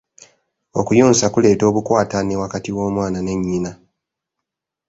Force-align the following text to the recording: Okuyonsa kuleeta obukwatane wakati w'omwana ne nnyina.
Okuyonsa 0.79 1.25
kuleeta 1.33 1.63
obukwatane 1.69 2.33
wakati 2.41 2.69
w'omwana 2.75 3.19
ne 3.21 3.33
nnyina. 3.37 3.71